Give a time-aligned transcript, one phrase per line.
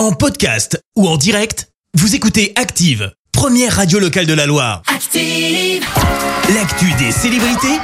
[0.00, 4.80] En podcast ou en direct, vous écoutez Active, première radio locale de la Loire.
[4.86, 5.84] Active.
[6.54, 7.78] L'actu des célébrités,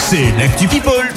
[0.00, 1.08] c'est l'actu People.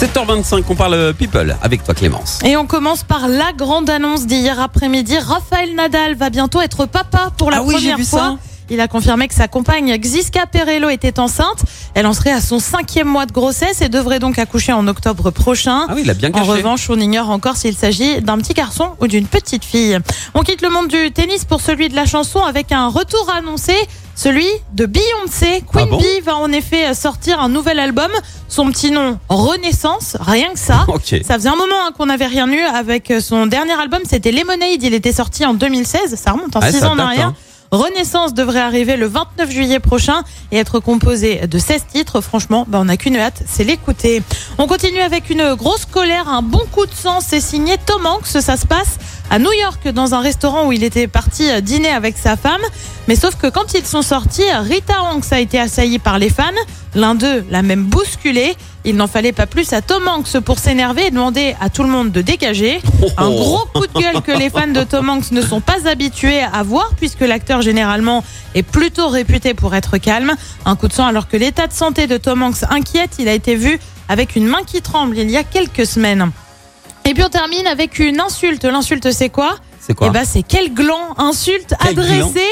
[0.00, 2.38] 7h25, on parle people avec toi Clémence.
[2.42, 5.18] Et on commence par la grande annonce d'hier après-midi.
[5.18, 8.18] Raphaël Nadal va bientôt être papa pour la Ah oui, j'ai première vu fois.
[8.18, 8.38] ça.
[8.68, 11.64] Il a confirmé que sa compagne Xiska Perello était enceinte.
[11.94, 15.30] Elle en serait à son cinquième mois de grossesse et devrait donc accoucher en octobre
[15.30, 15.86] prochain.
[15.88, 16.50] Ah oui, il a bien En caché.
[16.50, 19.98] revanche, on ignore encore s'il s'agit d'un petit garçon ou d'une petite fille.
[20.34, 23.74] On quitte le monde du tennis pour celui de la chanson avec un retour annoncé,
[24.16, 25.62] celui de Beyoncé.
[25.72, 28.10] Queen Ah bon Bee va en effet sortir un nouvel album.
[28.48, 30.86] Son petit nom, Renaissance, rien que ça.
[31.24, 34.82] Ça faisait un moment hein, qu'on n'avait rien eu avec son dernier album, c'était Lemonade,
[34.82, 37.28] il était sorti en 2016, ça remonte en Ouais, 6 ça ans en arrière.
[37.28, 37.34] hein.
[37.70, 42.20] Renaissance devrait arriver le 29 juillet prochain et être composé de 16 titres.
[42.20, 44.22] Franchement, bah, on n'a qu'une hâte, c'est l'écouter.
[44.58, 47.20] On continue avec une grosse colère, un bon coup de sang.
[47.20, 48.26] C'est signé Tom Hanks.
[48.26, 48.98] Ça se passe
[49.30, 52.60] à New York dans un restaurant où il était parti dîner avec sa femme.
[53.08, 56.44] Mais sauf que quand ils sont sortis, Rita Hanks a été assaillie par les fans.
[56.94, 58.56] L'un d'eux l'a même bousculé.
[58.84, 61.88] Il n'en fallait pas plus à Tom Hanks pour s'énerver et demander à tout le
[61.88, 62.80] monde de dégager.
[63.16, 66.40] Un gros coup de gueule que les fans de Tom Hanks ne sont pas habitués
[66.40, 70.34] à voir puisque l'acteur généralement est plutôt réputé pour être calme.
[70.64, 73.16] Un coup de sang alors que l'état de santé de Tom Hanks inquiète.
[73.18, 73.78] Il a été vu
[74.08, 76.30] avec une main qui tremble il y a quelques semaines.
[77.06, 78.64] Et puis on termine avec une insulte.
[78.64, 82.42] L'insulte c'est quoi C'est quoi Eh ben c'est quel gland insulte Quel adressé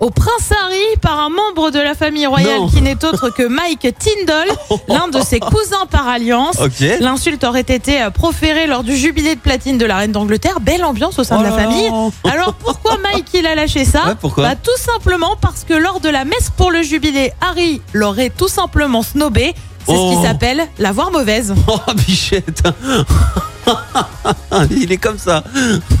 [0.00, 2.68] au prince Harry par un membre de la famille royale Non.
[2.68, 4.48] qui n'est autre que Mike Tyndall,
[4.88, 6.56] l'un de ses cousins par alliance.
[7.00, 10.58] L'insulte aurait été euh, proférée lors du jubilé de platine de la reine d'Angleterre.
[10.60, 11.90] Belle ambiance au sein de la Oh famille.
[12.24, 16.00] Alors pourquoi Mike il a lâché ça Ouais, pourquoi Bah, Tout simplement parce que lors
[16.00, 19.54] de la messe pour le jubilé, Harry l'aurait tout simplement snobé.
[19.86, 20.14] C'est ce Oh.
[20.16, 21.54] qui s'appelle la voir mauvaise.
[21.68, 22.62] Oh bichette
[24.70, 25.42] Il est comme ça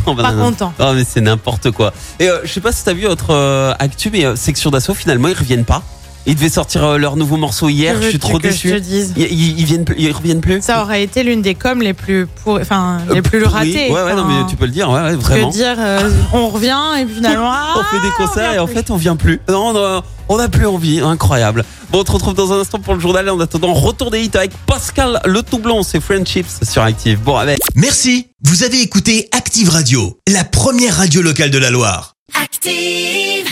[0.06, 0.50] Oh, bah, Pas non, non.
[0.50, 0.72] content.
[0.78, 1.92] Oh mais c'est n'importe quoi.
[2.18, 4.94] Et euh, je sais pas si t'as vu autre euh, actu, mais euh, Section d'Assaut
[4.94, 5.82] finalement ils reviennent pas.
[6.26, 8.68] Ils devaient sortir euh, leur nouveau morceau hier, je suis trop déçu.
[9.16, 11.94] Ils, ils- ils viennent, plus- ils reviennent plus Ça aurait été l'une des coms les
[11.94, 12.60] plus pour...
[12.60, 13.52] enfin les Euh, plus pourris.
[13.54, 13.90] ratées.
[13.90, 15.48] Ouais, ouais, non, mais tu peux le dire, ouais, ouais, que vraiment.
[15.48, 18.66] dire euh, on revient et puis finalement ah, on fait des on concerts et en
[18.66, 18.74] plus.
[18.74, 19.40] fait on vient plus.
[19.48, 21.64] Non, non, on n'a plus envie, incroyable.
[21.90, 23.28] Bon, on te retrouve dans un instant pour le journal.
[23.30, 27.18] En attendant, retour des hits avec Pascal Le Toublon, c'est Friendships sur Active.
[27.20, 27.58] Bon, avec.
[27.74, 32.14] Merci, vous avez écouté Active Radio, la première radio locale de la Loire.
[32.40, 33.46] Active.